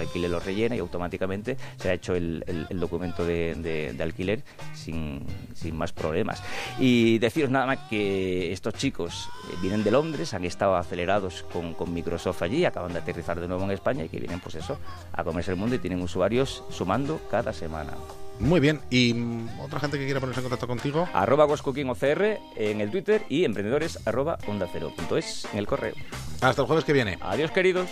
alquiler 0.00 0.30
lo 0.30 0.40
rellena 0.40 0.76
y 0.76 0.78
automáticamente 0.78 1.56
se 1.76 1.90
ha 1.90 1.92
hecho 1.92 2.14
el, 2.14 2.42
documento 2.72 3.24
de 3.24 3.96
alquiler 4.00 4.42
sin, 4.74 5.24
sin 5.54 5.76
más 5.76 5.92
problemas. 5.92 6.42
Y 6.78 7.18
deciros 7.18 7.50
nada 7.50 7.66
más 7.66 7.78
que 7.90 8.52
estos 8.52 8.74
chicos 8.74 9.28
eh, 9.50 9.56
vienen 9.60 9.84
de 9.84 9.90
Londres, 9.92 10.34
han 10.34 10.44
estado 10.44 10.76
acelerados 10.76 11.44
con, 11.52 11.74
con 11.74 11.92
Microsoft 11.92 12.42
allí, 12.42 12.64
acaban 12.64 12.92
de 12.92 12.98
aterrizar 12.98 13.38
de 13.38 13.46
nuevo 13.46 13.62
en 13.64 13.70
España 13.70 14.04
y 14.04 14.08
que 14.08 14.18
vienen 14.18 14.40
pues 14.40 14.56
eso, 14.56 14.78
a 15.12 15.22
comerse 15.22 15.52
el 15.52 15.56
mundo 15.56 15.76
y 15.76 15.78
tienen 15.78 16.00
usuarios 16.00 16.64
sumando 16.70 17.20
cada 17.30 17.52
semana. 17.52 17.92
Muy 18.40 18.60
bien. 18.60 18.80
¿Y 18.90 19.14
mm, 19.14 19.60
otra 19.60 19.78
gente 19.78 19.98
que 19.98 20.04
quiera 20.04 20.18
ponerse 20.18 20.40
en 20.40 20.44
contacto 20.44 20.66
contigo? 20.66 21.08
Arroba 21.12 21.44
OCR 21.44 22.38
en 22.56 22.80
el 22.80 22.90
Twitter 22.90 23.22
y 23.28 23.44
emprendedores 23.44 24.04
arroba 24.06 24.38
onda 24.48 24.66
cero 24.72 24.92
punto 24.96 25.16
es 25.16 25.46
en 25.52 25.58
el 25.58 25.66
correo. 25.66 25.94
Hasta 26.40 26.62
el 26.62 26.66
jueves 26.66 26.84
que 26.84 26.92
viene. 26.92 27.18
Adiós 27.20 27.50
queridos. 27.50 27.88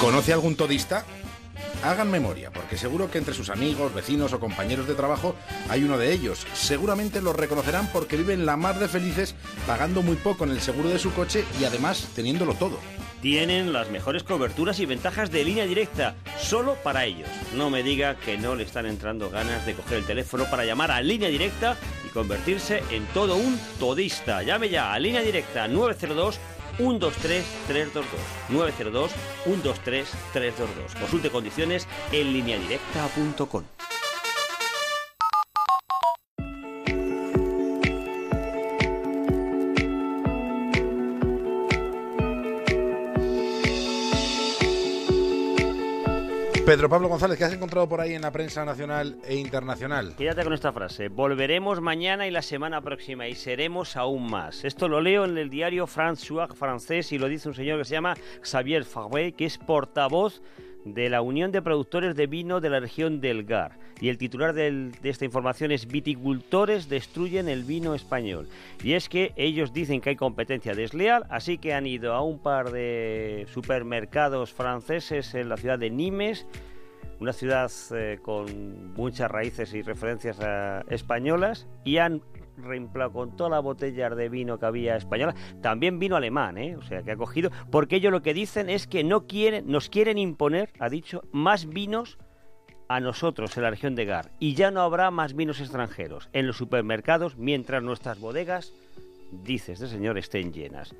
¿Conoce 0.00 0.32
algún 0.32 0.56
todista? 0.56 1.04
Hagan 1.82 2.10
memoria, 2.10 2.52
porque 2.52 2.76
seguro 2.76 3.10
que 3.10 3.18
entre 3.18 3.34
sus 3.34 3.50
amigos, 3.50 3.92
vecinos 3.92 4.32
o 4.32 4.38
compañeros 4.38 4.86
de 4.86 4.94
trabajo 4.94 5.34
hay 5.68 5.82
uno 5.82 5.98
de 5.98 6.12
ellos. 6.12 6.46
Seguramente 6.54 7.20
los 7.20 7.34
reconocerán 7.34 7.88
porque 7.92 8.16
viven 8.16 8.46
la 8.46 8.56
mar 8.56 8.78
de 8.78 8.88
felices 8.88 9.34
pagando 9.66 10.02
muy 10.02 10.14
poco 10.14 10.44
en 10.44 10.50
el 10.50 10.60
seguro 10.60 10.90
de 10.90 11.00
su 11.00 11.12
coche 11.12 11.44
y 11.60 11.64
además 11.64 12.08
teniéndolo 12.14 12.54
todo. 12.54 12.78
Tienen 13.20 13.72
las 13.72 13.90
mejores 13.90 14.24
coberturas 14.24 14.80
y 14.80 14.86
ventajas 14.86 15.30
de 15.30 15.44
línea 15.44 15.64
directa, 15.64 16.14
solo 16.40 16.74
para 16.82 17.04
ellos. 17.04 17.28
No 17.54 17.70
me 17.70 17.82
diga 17.82 18.16
que 18.16 18.36
no 18.36 18.54
le 18.56 18.64
están 18.64 18.86
entrando 18.86 19.30
ganas 19.30 19.64
de 19.64 19.74
coger 19.74 19.98
el 19.98 20.06
teléfono 20.06 20.44
para 20.50 20.64
llamar 20.64 20.90
a 20.90 21.00
línea 21.00 21.28
directa 21.28 21.76
y 22.04 22.08
convertirse 22.08 22.82
en 22.90 23.06
todo 23.06 23.36
un 23.36 23.58
todista. 23.78 24.42
Llame 24.42 24.70
ya 24.70 24.92
a 24.92 24.98
línea 24.98 25.22
directa 25.22 25.68
902 25.68 26.40
123 26.82 27.44
322 27.68 28.20
902 28.48 29.10
123 29.44 30.08
322. 30.32 30.94
Consulte 30.94 31.30
condiciones 31.30 31.86
en 32.12 32.32
lineadirecta.com. 32.32 33.64
Pedro 46.72 46.88
Pablo 46.88 47.08
González, 47.08 47.36
¿qué 47.36 47.44
has 47.44 47.52
encontrado 47.52 47.86
por 47.86 48.00
ahí 48.00 48.14
en 48.14 48.22
la 48.22 48.30
prensa 48.30 48.64
nacional 48.64 49.18
e 49.26 49.34
internacional? 49.34 50.14
Quédate 50.16 50.42
con 50.42 50.54
esta 50.54 50.72
frase. 50.72 51.08
Volveremos 51.10 51.82
mañana 51.82 52.26
y 52.26 52.30
la 52.30 52.40
semana 52.40 52.80
próxima 52.80 53.28
y 53.28 53.34
seremos 53.34 53.94
aún 53.94 54.30
más. 54.30 54.64
Esto 54.64 54.88
lo 54.88 55.02
leo 55.02 55.26
en 55.26 55.36
el 55.36 55.50
diario 55.50 55.86
François 55.86 56.48
francés 56.54 57.12
y 57.12 57.18
lo 57.18 57.28
dice 57.28 57.50
un 57.50 57.54
señor 57.54 57.78
que 57.78 57.84
se 57.84 57.92
llama 57.92 58.16
Xavier 58.40 58.86
Farvé, 58.86 59.32
que 59.32 59.44
es 59.44 59.58
portavoz 59.58 60.40
de 60.84 61.08
la 61.08 61.22
Unión 61.22 61.52
de 61.52 61.62
Productores 61.62 62.16
de 62.16 62.26
Vino 62.26 62.60
de 62.60 62.70
la 62.70 62.80
región 62.80 63.20
del 63.20 63.44
Gar. 63.44 63.78
Y 64.00 64.08
el 64.08 64.18
titular 64.18 64.52
de 64.52 64.90
esta 65.04 65.24
información 65.24 65.70
es 65.70 65.86
Viticultores 65.86 66.88
destruyen 66.88 67.48
el 67.48 67.62
vino 67.62 67.94
español. 67.94 68.48
Y 68.82 68.94
es 68.94 69.08
que 69.08 69.32
ellos 69.36 69.72
dicen 69.72 70.00
que 70.00 70.10
hay 70.10 70.16
competencia 70.16 70.74
desleal, 70.74 71.24
así 71.30 71.58
que 71.58 71.72
han 71.72 71.86
ido 71.86 72.12
a 72.12 72.22
un 72.22 72.40
par 72.40 72.72
de 72.72 73.46
supermercados 73.52 74.52
franceses 74.52 75.34
en 75.34 75.48
la 75.48 75.56
ciudad 75.56 75.78
de 75.78 75.90
Nimes, 75.90 76.46
una 77.20 77.32
ciudad 77.32 77.70
eh, 77.94 78.18
con 78.20 78.92
muchas 78.94 79.30
raíces 79.30 79.72
y 79.74 79.82
referencias 79.82 80.38
eh, 80.42 80.80
españolas, 80.88 81.68
y 81.84 81.98
han 81.98 82.22
reemplazado 82.62 83.12
con 83.12 83.36
todas 83.36 83.50
las 83.50 83.62
botellas 83.62 84.16
de 84.16 84.28
vino 84.28 84.58
que 84.58 84.66
había 84.66 84.96
española, 84.96 85.34
también 85.60 85.98
vino 85.98 86.16
alemán, 86.16 86.58
¿eh? 86.58 86.76
o 86.76 86.82
sea, 86.82 87.02
que 87.02 87.12
ha 87.12 87.16
cogido, 87.16 87.50
porque 87.70 87.96
ellos 87.96 88.12
lo 88.12 88.22
que 88.22 88.34
dicen 88.34 88.68
es 88.68 88.86
que 88.86 89.04
no 89.04 89.26
quieren, 89.26 89.66
nos 89.66 89.88
quieren 89.88 90.18
imponer, 90.18 90.70
ha 90.78 90.88
dicho, 90.88 91.22
más 91.32 91.68
vinos 91.68 92.18
a 92.88 93.00
nosotros 93.00 93.56
en 93.56 93.62
la 93.62 93.70
región 93.70 93.94
de 93.94 94.04
Gar, 94.04 94.30
y 94.38 94.54
ya 94.54 94.70
no 94.70 94.80
habrá 94.82 95.10
más 95.10 95.34
vinos 95.34 95.60
extranjeros 95.60 96.28
en 96.32 96.46
los 96.46 96.56
supermercados 96.56 97.36
mientras 97.36 97.82
nuestras 97.82 98.20
bodegas, 98.20 98.72
dice 99.30 99.72
este 99.72 99.86
señor, 99.86 100.18
estén 100.18 100.52
llenas. 100.52 100.94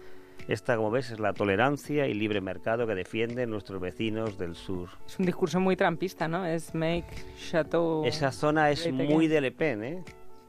Esta, 0.49 0.77
como 0.77 0.91
ves, 0.91 1.11
es 1.11 1.21
la 1.21 1.33
tolerancia 1.33 2.09
y 2.09 2.15
libre 2.15 2.41
mercado 2.41 2.87
que 2.87 2.95
defienden 2.95 3.51
nuestros 3.51 3.81
vecinos 3.81 4.39
del 4.39 4.57
sur. 4.57 4.89
Es 5.07 5.19
un 5.19 5.27
discurso 5.27 5.61
muy 5.61 5.77
trampista, 5.77 6.27
¿no? 6.27 6.45
Es 6.45 6.75
make 6.75 7.07
chateau. 7.39 8.05
Esa 8.05 8.33
zona 8.33 8.71
es 8.71 8.91
muy 8.91 9.29
de 9.29 9.41
Le 9.41 9.53
Pen, 9.53 9.85
¿eh? 9.85 10.05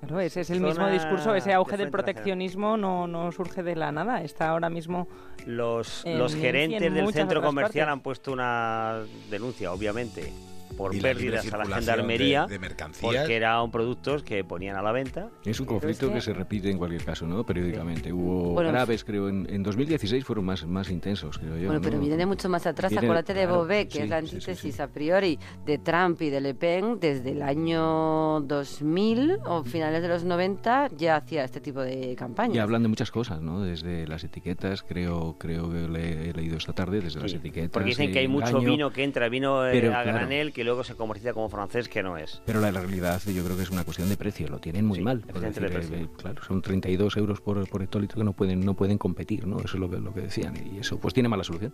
Claro, 0.05 0.19
ese 0.19 0.41
es 0.41 0.49
el 0.49 0.59
mismo 0.59 0.89
discurso, 0.89 1.33
ese 1.33 1.49
de 1.49 1.55
auge 1.55 1.77
del 1.77 1.89
proteccionismo 1.89 2.75
no, 2.75 3.07
no 3.07 3.31
surge 3.31 3.63
de 3.63 3.75
la 3.75 3.91
nada, 3.91 4.21
está 4.21 4.49
ahora 4.49 4.69
mismo 4.69 5.07
Los, 5.45 6.05
En 6.05 6.19
los 6.19 6.35
gerentes 6.35 6.93
del 6.93 7.13
centro 7.13 7.41
comercial 7.41 7.85
partes. 7.85 7.93
han 7.93 8.01
puesto 8.01 8.31
una 8.33 8.99
denuncia, 9.29 9.71
obviamente, 9.71 10.33
por 10.77 10.93
Y 10.95 10.99
la 11.01 11.09
libre 11.13 11.31
pérdidas 11.37 11.53
a 11.53 11.57
la 11.57 11.75
gendarmería, 11.77 12.45
de- 12.45 12.53
de 12.53 12.59
mercancías. 12.59 13.15
porque 13.15 13.35
eran 13.35 13.71
productos 13.71 14.23
que 14.23 14.43
ponían 14.43 14.75
a 14.75 14.81
la 14.81 14.91
venta. 14.91 15.29
Es 15.45 15.59
un 15.59 15.65
Pero 15.65 15.79
conflicto 15.79 16.07
que- 16.09 16.13
que 16.15 16.21
se 16.21 16.33
repite 16.33 16.69
en 16.69 16.77
cualquier 16.77 17.03
caso, 17.03 17.25
¿no? 17.27 17.43
Periódicamente. 17.45 18.11
Hubo 18.13 18.53
Bueno, 18.53 18.69
graves, 18.71 19.03
creo, 19.03 19.29
en, 19.29 19.47
en 19.49 19.63
2016 19.63 20.23
fueron 20.25 20.45
más, 20.45 20.65
más 20.65 20.89
intensos, 20.89 21.37
creo 21.37 21.57
yo. 21.57 21.67
Bueno, 21.67 21.81
pero 21.81 21.95
¿no? 21.95 22.01
viene 22.01 22.17
de 22.17 22.25
mucho 22.25 22.49
más 22.49 22.65
atrás. 22.65 22.91
Viene- 22.91 23.05
Acuérdate 23.07 23.33
de 23.33 23.41
claro, 23.43 23.57
Bové, 23.59 23.87
que 23.87 23.93
sí, 23.97 23.99
es 24.03 24.09
la 24.09 24.21
sí, 24.21 24.27
sí, 24.27 24.35
antítesis 24.35 24.75
sí. 24.75 24.81
a 24.81 24.87
priori 24.87 25.39
de 25.65 25.77
Trump 25.77 26.21
y 26.21 26.29
de 26.29 26.41
Le 26.41 26.53
Pen. 26.53 26.99
Desde 26.99 27.31
el 27.31 27.41
año 27.41 28.41
2000 28.41 29.37
o 29.45 29.63
finales 29.63 30.01
de 30.01 30.07
los 30.07 30.23
90 30.23 30.89
ya 30.97 31.17
hacía 31.17 31.43
este 31.43 31.59
tipo 31.61 31.81
de 31.81 32.15
campañas. 32.15 32.55
Y 32.55 32.59
hablan 32.59 32.83
de 32.83 32.89
muchas 32.89 33.11
cosas, 33.11 33.41
¿no? 33.41 33.61
Desde 33.61 34.07
las 34.07 34.23
etiquetas, 34.23 34.83
creo 34.83 35.35
creo 35.39 35.69
que 35.71 35.87
le 35.87 36.29
he 36.29 36.33
leído 36.33 36.57
esta 36.57 36.73
tarde, 36.73 37.01
desde 37.01 37.19
las 37.19 37.31
Sí, 37.31 37.37
etiquetas. 37.37 37.69
porque 37.71 37.89
dicen 37.89 38.11
que 38.11 38.19
hay 38.19 38.27
mucho 38.27 38.49
engaño. 38.49 38.69
vino 38.71 38.91
que 38.91 39.03
entra, 39.03 39.29
vino 39.29 39.65
eh, 39.67 39.71
Pero, 39.71 39.89
a 39.95 40.03
claro. 40.03 40.17
granel, 40.19 40.53
que 40.63 40.65
luego 40.65 40.83
se 40.85 40.95
comercializa 40.95 41.33
como 41.33 41.49
francés, 41.49 41.89
que 41.89 42.01
no 42.01 42.17
es. 42.17 42.41
Pero 42.45 42.61
la 42.61 42.71
realidad 42.71 43.21
yo 43.25 43.43
creo 43.43 43.57
que 43.57 43.63
es 43.63 43.69
una 43.69 43.83
cuestión 43.83 44.07
de 44.07 44.15
precio, 44.15 44.47
lo 44.47 44.59
tienen 44.59 44.85
muy 44.85 44.99
Sí, 44.99 45.03
mal. 45.03 45.21
decir, 45.21 45.67
precio. 45.67 45.95
eh, 45.97 46.07
claro, 46.17 46.41
son 46.43 46.61
32 46.61 47.17
euros 47.17 47.41
por, 47.41 47.67
por 47.69 47.81
hectolitro 47.83 48.19
que 48.19 48.23
no 48.23 48.31
pueden 48.31 48.63
no 48.63 48.73
pueden 48.73 48.97
competir, 48.97 49.45
¿no? 49.45 49.57
Eso 49.57 49.75
es 49.75 49.79
lo 49.81 49.89
que, 49.89 49.97
lo 49.97 50.13
que 50.13 50.21
decían. 50.21 50.55
Y 50.73 50.79
eso 50.79 50.97
pues 50.99 51.13
tiene 51.13 51.27
mala 51.27 51.43
solución. 51.43 51.73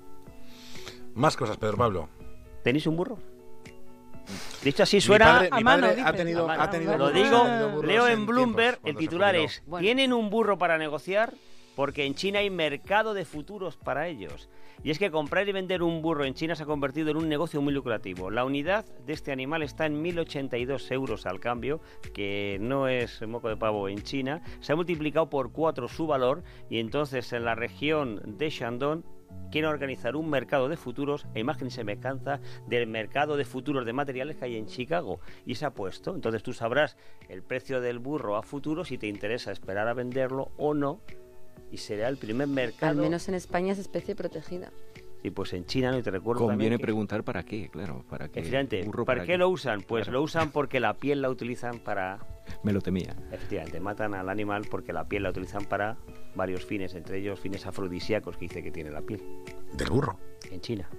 Más 1.13 1.38
cosas, 1.38 1.58
Pedro 1.58 1.77
Pablo. 1.77 2.10
¿Tenéis 2.63 2.88
un 2.88 2.98
burro? 2.98 3.19
Dicho 4.63 4.84
así 4.84 4.98
Mi 4.98 5.01
suena... 5.01 5.25
padre- 5.25 5.50
a 5.51 5.58
mi 5.58 5.63
mano, 5.63 5.88
padre 5.88 6.01
ha 6.03 6.13
tenido, 6.13 6.43
A 6.46 6.48
mano. 6.48 6.63
ha 6.63 6.69
tenido 6.72 6.98
Lo 6.98 7.10
burros, 7.10 7.13
digo, 7.24 7.81
leo 7.84 8.08
en 8.08 8.25
Bloomberg, 8.25 8.79
el 8.86 8.96
titular 8.98 9.36
es. 9.36 9.62
¿tienen 9.79 10.13
un 10.13 10.29
burro 10.31 10.58
para 10.58 10.77
negociar? 10.79 11.34
Porque 11.79 12.05
en 12.05 12.13
China 12.13 12.39
hay 12.39 12.50
mercado 12.50 13.13
de 13.13 13.24
futuros 13.24 13.77
para 13.77 14.09
ellos. 14.09 14.50
Y 14.83 14.91
es 14.91 15.00
que 15.00 15.12
comprar 15.12 15.48
y 15.48 15.53
vender 15.53 15.81
un 15.81 16.01
burro 16.01 16.25
en 16.25 16.33
China 16.33 16.53
se 16.53 16.63
ha 16.63 16.65
convertido 16.65 17.09
en 17.09 17.15
un 17.15 17.29
negocio 17.29 17.62
muy 17.62 17.71
lucrativo. 17.71 18.29
La 18.29 18.43
unidad 18.43 18.83
de 19.05 19.13
este 19.13 19.31
animal 19.31 19.63
está 19.63 19.86
en 19.86 20.03
1.082 20.03 20.91
euros 20.91 21.25
al 21.25 21.39
cambio, 21.39 21.79
que 22.13 22.57
no 22.59 22.89
es 22.89 23.25
moco 23.25 23.48
de 23.48 23.55
pavo 23.55 23.88
en 23.88 24.03
China. 24.03 24.41
Se 24.59 24.74
ha 24.74 24.75
multiplicado 24.75 25.29
por 25.29 25.53
cuatro 25.53 25.88
su 25.88 26.05
valor 26.05 26.43
y 26.69 26.79
entonces 26.79 27.31
en 27.31 27.45
la 27.45 27.55
región 27.55 28.38
de 28.38 28.50
Shandong 28.50 29.03
quieren 29.50 29.69
organizar 29.69 30.17
un 30.17 30.29
mercado 30.29 30.67
de 30.67 30.75
futuros, 30.75 31.27
e 31.33 31.39
imagen 31.39 31.69
y 31.69 31.71
semejanza 31.71 32.41
del 32.67 32.88
mercado 32.88 33.38
de 33.38 33.45
futuros 33.45 33.86
de 33.86 33.93
materiales 33.93 34.36
que 34.36 34.43
hay 34.43 34.57
en 34.57 34.65
Chicago. 34.65 35.21
Y 35.45 35.55
se 35.55 35.65
ha 35.65 35.74
puesto. 35.74 36.13
Entonces 36.13 36.43
tú 36.43 36.51
sabrás 36.51 36.98
el 37.29 37.41
precio 37.41 37.79
del 37.79 38.00
burro 38.00 38.36
a 38.36 38.43
futuro 38.43 38.83
si 38.83 38.98
te 38.98 39.07
interesa 39.07 39.53
esperar 39.53 39.88
a 39.88 39.93
venderlo 39.93 40.51
o 40.57 40.74
no. 40.74 41.00
Y 41.72 41.78
será 41.78 42.08
el 42.10 42.18
primer 42.18 42.48
mercado. 42.48 42.92
Al 42.92 42.98
menos 42.98 43.28
en 43.30 43.36
España 43.36 43.74
es 43.74 43.80
especie 43.80 44.16
protegida. 44.16 44.72
Y 45.22 45.32
pues 45.32 45.51
en 45.51 45.66
China, 45.66 45.92
no 45.92 46.01
te 46.01 46.12
recuerdo 46.12 46.44
Conviene 46.44 46.63
también 46.63 46.78
que- 46.78 46.84
preguntar 46.84 47.24
para 47.24 47.44
qué, 47.44 47.68
claro, 47.70 48.06
para 48.10 48.30
qué. 48.30 48.39
Efectivamente, 48.39 48.84
burro, 48.84 49.04
¿para 49.04 49.25
qué 49.25 49.38
lo 49.38 49.50
usan? 49.50 49.82
Pues 49.82 50.06
Claro. 50.06 50.20
lo 50.20 50.24
usan 50.24 50.51
porque 50.51 50.80
la 50.80 50.94
piel 50.94 51.22
la 51.22 51.30
utilizan 51.30 51.80
para... 51.80 52.20
Me 52.63 52.72
lo 52.72 52.80
temía. 52.80 53.16
Efectivamente, 53.32 53.80
matan 53.82 54.13
al 54.13 54.30
animal 54.30 54.66
porque 54.72 54.94
la 54.94 55.08
piel 55.10 55.24
la 55.24 55.32
utilizan 55.32 55.66
para 55.66 55.98
varios 56.36 56.66
fines, 56.66 56.96
entre 56.96 57.18
ellos 57.20 57.38
fines 57.38 57.66
afrodisíacos 57.66 58.38
que 58.38 58.46
dice 58.46 58.63
que 58.63 58.72
tiene 58.72 58.92
la 58.92 59.01
piel 59.01 59.22
Del 59.74 59.89
burro. 59.89 60.18
en 60.51 60.62
China. 60.62 60.89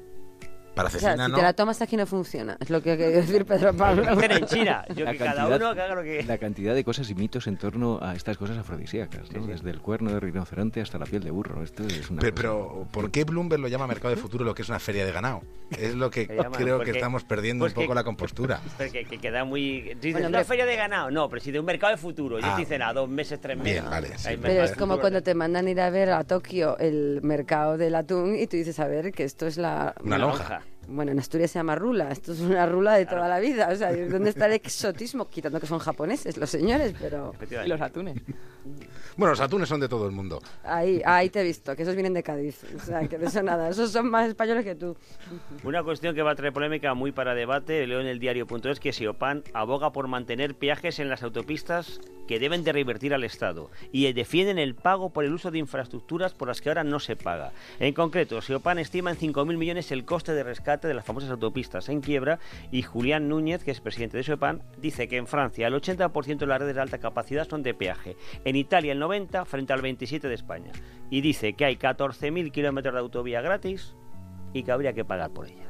Para 0.81 0.89
O 0.89 0.99
sea, 0.99 1.11
cecina, 1.11 1.27
si 1.27 1.31
¿no? 1.33 1.37
te 1.39 1.43
la 1.43 1.53
tomas 1.53 1.83
aquí 1.83 1.97
no 1.97 2.07
funciona. 2.07 2.57
Es 2.61 2.71
lo 2.71 2.83
que 2.83 2.97
querido 2.97 3.21
decir 3.21 3.45
Pedro 3.45 3.75
Pablo. 3.75 4.03
Dicen 4.15 4.31
en 4.33 4.45
China, 4.47 4.85
yo 4.95 5.05
La 5.05 5.13
que 5.13 5.19
cada 5.19 5.35
cantidad- 5.35 5.57
uno 5.61 5.75
que 5.75 5.81
haga 5.83 5.95
lo 5.95 6.03
que... 6.03 6.23
La 6.25 6.39
cantidad 6.39 6.75
de 6.75 6.85
cosas 6.85 7.11
y 7.11 7.15
mitos 7.15 7.47
en 7.47 7.57
torno 7.57 7.99
a 8.03 8.15
estas 8.15 8.37
cosas 8.39 8.57
afrodisíacas, 8.59 9.31
¿no? 9.33 9.41
Sí, 9.41 9.47
sí. 9.47 9.53
Desde 9.53 9.71
el 9.71 9.81
cuerno 9.81 10.11
de 10.13 10.21
rinoceronte 10.21 10.81
hasta 10.81 10.99
la 10.99 11.07
piel 11.07 11.23
de 11.23 11.31
burro. 11.31 11.63
Esto 11.63 11.83
es 11.85 12.11
una 12.11 12.21
Pero, 12.21 12.35
pero, 12.35 12.87
¿por 12.93 13.11
qué 13.11 13.25
Bloomberg 13.25 13.61
lo 13.61 13.69
llama 13.69 13.87
mercado 13.87 14.15
de 14.15 14.21
futuro 14.21 14.45
lo 14.45 14.55
que 14.55 14.63
es 14.63 14.69
una 14.69 14.79
feria 14.79 15.05
de 15.05 15.13
ganado? 15.13 15.43
Es 15.79 15.95
lo 15.95 16.11
que 16.11 16.27
llama, 16.27 16.57
creo 16.57 16.79
porque- 16.79 16.93
que 16.93 16.99
estamos 16.99 17.25
perdiendo 17.25 17.63
pues 17.65 17.73
un 17.73 17.83
poco 17.83 17.89
que- 17.89 17.95
la 17.95 18.05
compostura. 18.05 18.61
Pero 18.79 18.91
que, 18.93 19.05
que 19.05 19.19
queda 19.19 19.45
muy... 19.45 19.95
Dices, 20.01 20.13
Bueno, 20.15 20.29
una 20.29 20.45
feria 20.45 20.67
de 20.67 20.77
ganado. 20.77 21.11
No, 21.11 21.29
pero 21.29 21.41
si 21.43 21.51
de 21.53 21.61
un 21.61 21.67
mercado 21.67 21.93
de 21.93 21.97
futuro. 21.99 22.39
Ellos 22.39 22.51
Ah, 22.53 22.57
dicen 22.59 22.83
a 22.83 22.93
dos 22.93 23.09
meses, 23.09 23.41
tres 23.41 23.57
meses. 23.57 23.73
bien, 23.81 23.91
vale, 23.91 24.09
sí, 24.17 24.31
pero 24.41 24.63
es 24.65 24.73
como 24.77 24.99
cuando 24.99 25.23
te 25.23 25.35
mandan 25.35 25.69
ir 25.69 25.81
a 25.81 25.91
ver 25.91 26.11
a 26.11 26.25
Tokio 26.25 26.79
el 26.79 27.21
mercado 27.23 27.77
del 27.77 27.95
atún 27.95 28.35
y 28.37 28.47
tú 28.47 28.57
dices, 28.57 28.79
a 28.81 28.87
ver, 28.87 29.13
que 29.13 29.25
esto 29.25 29.47
es 29.47 29.57
la... 29.57 29.95
Una 30.03 30.19
lonja. 30.19 30.63
Bueno, 30.93 31.13
en 31.13 31.21
Asturias 31.21 31.53
se 31.53 31.59
llama 31.61 31.77
rula, 31.77 32.11
esto 32.11 32.33
es 32.33 32.41
una 32.41 32.67
rula 32.67 32.95
de 32.95 33.07
toda 33.07 33.29
la 33.29 33.39
vida. 33.39 33.69
O 33.73 33.77
sea, 33.77 33.93
¿dónde 33.95 34.31
está 34.31 34.47
el 34.47 34.53
exotismo? 34.55 35.29
Quitando 35.29 35.61
que 35.61 35.67
son 35.67 35.79
japoneses 35.79 36.37
los 36.37 36.51
señores, 36.51 36.95
pero 37.01 37.33
y 37.65 37.69
los 37.69 37.81
atunes. 37.81 38.21
Bueno, 39.17 39.33
los 39.33 39.41
atunes 39.41 39.69
son 39.69 39.81
de 39.81 39.89
todo 39.89 40.07
el 40.07 40.13
mundo. 40.13 40.41
ahí, 40.65 41.03
ahí 41.05 41.29
te 41.31 41.41
he 41.41 41.45
visto, 41.45 41.75
que 41.77 41.83
esos 41.83 41.95
vienen 41.95 42.15
de 42.15 42.23
Cádiz. 42.23 42.65
O 42.77 42.81
sea, 42.81 43.07
que 43.07 43.19
de 43.19 43.27
eso 43.27 43.43
nada, 43.43 43.69
esos 43.69 43.91
son 43.91 44.11
más 44.11 44.29
españoles 44.29 44.65
que 44.65 44.75
tú. 44.75 44.97
Una 45.65 45.83
cuestión 45.83 46.15
que 46.15 46.23
va 46.23 46.33
a 46.33 46.35
traer 46.35 46.53
polémica 46.53 46.95
muy 46.95 47.13
para 47.13 47.35
debate, 47.35 47.87
leo 47.87 48.01
en 48.01 48.07
el 48.07 48.19
diario.es 48.19 48.81
que 48.81 48.93
Siopan 48.93 49.43
aboga 49.53 49.93
por 49.93 50.09
mantener 50.09 50.55
peajes 50.55 50.99
en 50.99 51.09
las 51.09 51.23
autopistas 51.23 52.01
que 52.27 52.39
deben 52.39 52.63
de 52.63 52.73
revertir 52.73 53.13
al 53.13 53.25
Estado 53.25 53.71
y 53.91 54.13
defienden 54.13 54.59
el 54.59 54.77
pago 54.77 55.11
por 55.11 55.25
el 55.25 55.33
uso 55.33 55.51
de 55.51 55.59
infraestructuras 55.59 56.33
por 56.33 56.47
las 56.47 56.61
que 56.61 56.69
ahora 56.69 56.85
no 56.85 57.01
se 57.01 57.17
paga. 57.17 57.51
En 57.81 57.93
concreto, 57.93 58.41
Siopan 58.41 58.79
estima 58.79 59.11
en 59.11 59.19
5.000 59.19 59.57
millones 59.57 59.91
el 59.91 60.05
coste 60.05 60.33
de 60.33 60.45
rescate 60.45 60.87
de 60.87 60.95
las 60.95 61.05
famosas 61.05 61.31
autopistas 61.31 61.89
en 61.89 62.01
quiebra 62.01 62.39
y 62.71 62.83
Julián 62.83 63.29
Núñez, 63.29 63.65
que 63.65 63.73
es 63.73 63.81
presidente 63.81 64.17
de 64.17 64.23
Siopan, 64.23 64.63
dice 64.79 65.09
que 65.09 65.17
en 65.17 65.27
Francia 65.27 65.67
el 65.67 65.75
80% 65.75 66.39
de 66.39 66.47
las 66.47 66.61
redes 66.61 66.77
de 66.77 66.81
alta 66.81 66.99
capacidad 66.99 67.49
son 67.49 67.65
de 67.65 67.75
peaje, 67.75 68.17
en 68.45 68.50
Italia 68.57 68.93
el 68.93 69.01
90% 69.03 69.45
frente 69.45 69.73
al 69.73 69.83
27% 69.83 70.21
de 70.23 70.35
España 70.35 70.73
y 71.11 71.21
dice 71.21 71.55
que 71.55 71.65
hay 71.65 71.77
14.000 71.77 72.51
kilómetros 72.53 72.95
de 72.95 73.01
autovía 73.01 73.41
gratis 73.41 73.95
y 74.53 74.63
que 74.63 74.73
habría 74.73 74.93
que 74.93 75.05
pagar 75.05 75.31
por 75.31 75.47
ellas. 75.47 75.67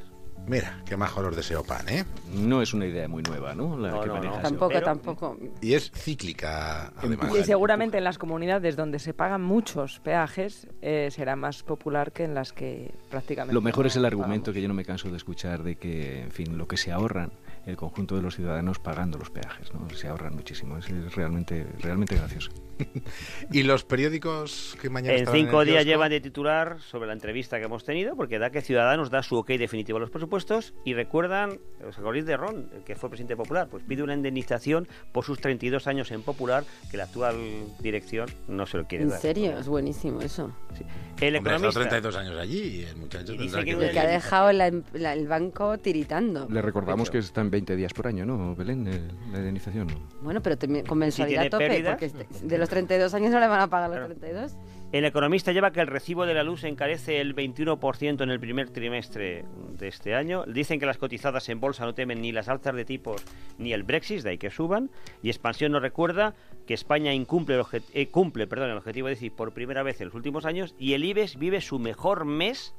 Mira, 0.47 0.83
qué 0.87 0.97
majo 0.97 1.21
los 1.21 1.37
deseo 1.37 1.63
pan, 1.63 1.87
¿eh? 1.91 2.05
No 2.35 2.63
es 2.63 2.73
una 2.73 2.87
idea 2.87 3.07
muy 3.09 3.23
nueva, 3.23 3.55
¿no? 3.55 3.77
La 3.77 3.91
No, 3.91 4.01
que 4.01 4.07
no, 4.09 4.21
no. 4.23 4.39
Tampoco, 4.41 4.69
pero- 4.73 4.85
tampoco. 4.87 5.37
Y 5.61 5.75
es 5.75 5.93
cíclica, 5.93 6.93
además. 6.97 7.31
Y 7.39 7.45
seguramente 7.45 7.99
en 7.99 8.05
las 8.05 8.17
comunidades 8.17 8.75
donde 8.75 8.99
se 8.99 9.13
pagan 9.13 9.43
muchos 9.43 10.01
peajes 10.01 10.67
eh, 10.81 11.09
será 11.11 11.37
más 11.37 11.63
popular 11.63 12.11
que 12.13 12.25
en 12.25 12.35
las 12.35 12.55
que 12.55 12.91
prácticamente. 13.11 13.53
Lo 13.55 13.61
mejor 13.61 13.87
es 13.87 13.97
el 13.97 14.05
argumento 14.07 14.45
pagamos. 14.47 14.55
que 14.55 14.63
yo 14.63 14.69
no 14.69 14.75
me 14.75 14.85
canso 14.85 15.11
de 15.11 15.19
escuchar 15.19 15.63
de 15.63 15.77
que, 15.77 16.23
en 16.23 16.31
fin, 16.31 16.57
lo 16.57 16.67
que 16.67 16.79
se 16.79 16.91
ahorran 16.91 17.31
el 17.67 17.77
conjunto 17.77 18.17
de 18.17 18.23
los 18.23 18.35
ciudadanos 18.35 18.79
pagando 18.79 19.19
los 19.19 19.29
peajes, 19.31 19.73
¿no? 19.75 19.89
Se 19.91 20.09
ahorran 20.09 20.35
muchísimo. 20.35 20.79
Es, 20.79 20.89
es 20.89 21.15
realmente, 21.15 21.67
realmente 21.81 22.17
gracioso. 22.17 22.51
¿Y 23.53 23.63
los 23.63 23.85
periódicos 23.85 24.77
que 24.81 24.91
mañana 24.91 25.17
En 25.17 25.27
cinco 25.27 25.63
el 25.63 25.69
días 25.69 25.85
llevan 25.85 26.11
de 26.11 26.21
titular 26.21 26.81
sobre 26.81 27.07
la 27.07 27.13
entrevista 27.13 27.59
que 27.59 27.65
hemos 27.65 27.85
tenido, 27.85 28.17
porque 28.17 28.39
da 28.39 28.51
que 28.51 28.61
Ciudadanos 28.63 29.11
da 29.11 29.23
su 29.23 29.37
ok 29.37 29.49
definitivo 29.51 29.99
a 29.99 30.01
los 30.01 30.11
presupuestos 30.11 30.75
y 30.85 30.95
recuerdan, 30.95 31.59
os 31.87 31.99
acordáis 31.99 32.27
de 32.27 32.37
Ron, 32.37 32.71
el 32.75 32.83
que 32.85 32.95
fue 32.97 33.09
presidente 33.11 33.37
popular, 33.37 33.69
pues 33.71 33.83
pide 33.85 34.03
una 34.03 34.15
indemnización 34.15 34.89
por 35.13 35.25
sus 35.25 35.39
32 35.41 35.87
años 35.87 36.11
en 36.11 36.23
popular 36.23 36.65
que 36.91 36.97
la 36.97 37.05
actual 37.05 37.37
dirección 37.81 38.29
no 38.49 38.67
se 38.67 38.79
lo 38.79 38.87
quiere 38.87 39.05
En 39.05 39.11
dar. 39.11 39.21
serio, 39.21 39.59
es 39.59 39.69
buenísimo 39.69 40.21
eso. 40.21 40.55
Sí. 40.77 40.85
El 41.21 41.37
Hombre, 41.37 41.53
economista. 41.55 41.81
32 41.81 42.17
años 42.17 42.39
allí 42.39 42.61
y 42.61 42.83
el 42.85 42.97
muchacho 42.97 43.35
Y 43.35 43.39
dice 43.39 43.59
que 43.65 43.77
que 43.77 43.91
que 43.91 43.99
ha 44.01 44.07
dejado 44.07 44.53
la- 44.53 44.73
la- 44.95 45.13
el 45.13 45.29
banco 45.29 45.77
tiritando. 45.79 46.49
Le 46.49 46.63
recordamos 46.63 47.11
que 47.11 47.19
está 47.19 47.43
en 47.43 47.51
20 47.51 47.77
días 47.77 47.93
por 47.93 48.07
año, 48.07 48.25
¿no, 48.25 48.55
Belén? 48.57 48.85
la 49.31 49.39
indemnización. 49.39 49.89
Bueno, 50.23 50.41
pero 50.41 50.57
te- 50.57 50.83
con 50.85 50.97
mensualidad 50.99 51.47
a 51.47 51.51
tope, 51.51 51.69
pérdidas. 51.69 51.93
porque 51.93 52.07
este- 52.07 52.27
de 52.47 52.59
los 52.59 52.69
32 52.71 53.13
años 53.15 53.31
no 53.31 53.41
le 53.41 53.49
van 53.49 53.61
a 53.61 53.69
pagar 53.69 53.91
los 53.91 53.99
Claro. 53.99 54.15
32. 54.15 54.57
El 54.93 55.05
economista 55.05 55.53
lleva 55.53 55.71
que 55.71 55.81
el 55.81 55.87
recibo 55.87 56.27
de 56.27 56.35
la 56.35 56.43
luz 56.43 56.65
encarece 56.65 57.21
el 57.21 57.37
21% 57.37 58.23
en 58.25 58.31
el 58.31 58.41
primer 58.41 58.71
trimestre 58.71 59.45
de 59.79 59.87
este 59.87 60.17
año. 60.17 60.45
Dicen 60.47 60.81
que 60.81 60.87
las 60.87 60.99
cotizadas 60.99 61.49
en 61.49 61.61
bolsa 61.61 61.85
no 61.85 61.95
temen 61.95 62.21
ni 62.21 62.33
las 62.33 62.49
alzas 62.49 62.75
de 62.75 62.85
tipos 62.85 63.23
ni 63.59 63.73
el 63.73 63.85
Brexit, 63.85 64.23
de 64.23 64.31
ahí 64.31 64.39
que 64.39 64.51
suban. 64.51 64.91
Y 65.23 65.29
Expansión 65.29 65.71
nos 65.71 65.83
recuerda 65.83 66.35
que 66.67 66.75
España 66.75 67.15
incumple 67.15 67.55
el, 67.55 67.65
eh, 67.95 68.09
cumple 68.09 68.49
perdón, 68.49 68.71
el 68.71 68.79
objetivo 68.79 69.07
de 69.07 69.15
decir 69.15 69.33
por 69.33 69.53
primera 69.53 69.85
vez 69.85 70.01
en 70.01 70.07
los 70.07 70.15
últimos 70.17 70.45
años 70.45 70.75
y 70.77 70.95
el 70.95 71.05
IBEX 71.05 71.39
vive 71.39 71.61
su 71.61 71.79
mejor 71.79 72.25
mes 72.25 72.75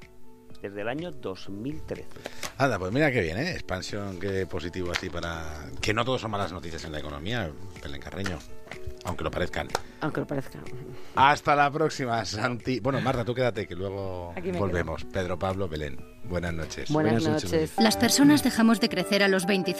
desde 0.62 0.82
el 0.82 0.90
año 0.90 1.12
2013. 1.12 2.06
Anda, 2.58 2.78
pues 2.78 2.92
mira 2.92 3.10
qué 3.10 3.22
bien, 3.22 3.38
¿eh? 3.38 3.52
Expansión, 3.54 4.20
qué 4.20 4.46
positivo 4.46 4.92
así 4.92 5.10
para... 5.10 5.46
Que 5.82 5.94
no 5.94 6.04
todos 6.04 6.20
son 6.20 6.32
malas 6.32 6.52
noticias 6.52 6.84
en 6.84 6.92
la 6.92 7.00
economía, 7.00 7.50
Belén 7.82 8.02
Carreño, 8.02 8.38
aunque 9.06 9.24
lo 9.24 9.32
parezcan. 9.32 9.68
Aunque 10.02 10.22
lo 10.22 10.28
parezca. 10.28 10.60
Hasta 11.16 11.56
la 11.56 11.72
próxima, 11.72 12.24
Santi. 12.26 12.80
Bueno, 12.80 13.02
Marta, 13.02 13.26
tú 13.26 13.34
quédate, 13.34 13.68
que 13.68 13.76
luego 13.76 14.34
volvemos. 14.58 15.04
Pedro 15.06 15.38
Pablo, 15.38 15.68
Belén. 15.68 15.98
Buenas 16.24 16.54
noches. 16.54 16.90
Buenas, 16.90 17.14
Buenas 17.14 17.30
noches, 17.30 17.52
noches. 17.52 17.74
Las 17.78 17.98
personas 17.98 18.44
dejamos 18.44 18.80
de 18.80 18.90
crecer 18.90 19.24
a 19.24 19.28
los 19.28 19.46
25 19.46 19.80